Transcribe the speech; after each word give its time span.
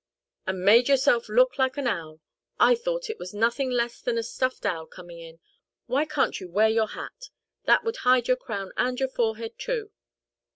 "And 0.47 0.65
made 0.65 0.87
yourself 0.89 1.29
look 1.29 1.59
like 1.59 1.77
an 1.77 1.85
owl! 1.85 2.21
I 2.59 2.73
thought 2.73 3.07
it 3.07 3.19
was 3.19 3.35
nothing 3.35 3.69
less 3.69 4.01
than 4.01 4.17
a 4.17 4.23
stuffed 4.23 4.65
owl 4.65 4.87
coming 4.87 5.19
in. 5.19 5.39
Why 5.85 6.05
can't 6.05 6.39
you 6.39 6.49
wear 6.49 6.69
your 6.69 6.87
hat? 6.87 7.29
That 7.65 7.83
would 7.83 7.97
hide 7.97 8.27
your 8.27 8.37
crown 8.37 8.71
and 8.75 8.99
your 8.99 9.09
forehead 9.09 9.59
too." 9.59 9.91